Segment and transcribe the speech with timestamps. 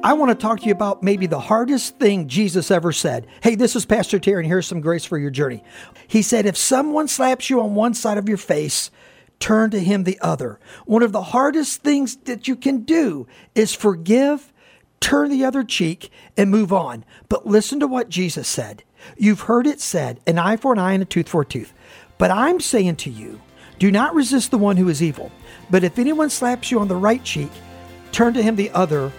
[0.00, 3.26] I want to talk to you about maybe the hardest thing Jesus ever said.
[3.42, 5.64] Hey, this is Pastor Terry, and here's some grace for your journey.
[6.06, 8.92] He said, If someone slaps you on one side of your face,
[9.40, 10.60] turn to him the other.
[10.86, 13.26] One of the hardest things that you can do
[13.56, 14.52] is forgive,
[15.00, 17.04] turn the other cheek, and move on.
[17.28, 18.84] But listen to what Jesus said.
[19.16, 21.72] You've heard it said, an eye for an eye and a tooth for a tooth.
[22.18, 23.40] But I'm saying to you,
[23.80, 25.32] do not resist the one who is evil.
[25.70, 27.50] But if anyone slaps you on the right cheek,
[28.12, 29.12] turn to him the other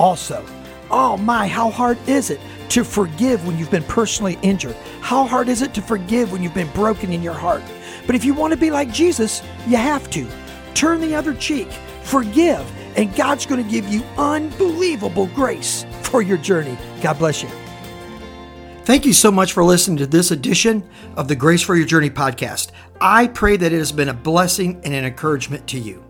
[0.00, 0.44] also.
[0.90, 4.74] Oh my, how hard is it to forgive when you've been personally injured?
[5.00, 7.62] How hard is it to forgive when you've been broken in your heart?
[8.06, 10.26] But if you want to be like Jesus, you have to.
[10.74, 11.70] Turn the other cheek,
[12.02, 16.76] forgive, and God's going to give you unbelievable grace for your journey.
[17.02, 17.50] God bless you.
[18.84, 22.10] Thank you so much for listening to this edition of the Grace for Your Journey
[22.10, 22.70] podcast.
[23.00, 26.09] I pray that it has been a blessing and an encouragement to you.